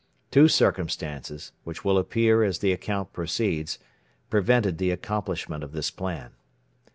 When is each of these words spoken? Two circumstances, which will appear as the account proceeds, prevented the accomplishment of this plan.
Two 0.31 0.47
circumstances, 0.47 1.51
which 1.63 1.85
will 1.85 1.99
appear 1.99 2.43
as 2.43 2.57
the 2.57 2.71
account 2.73 3.13
proceeds, 3.13 3.77
prevented 4.31 4.79
the 4.79 4.89
accomplishment 4.89 5.63
of 5.63 5.73
this 5.73 5.91
plan. 5.91 6.31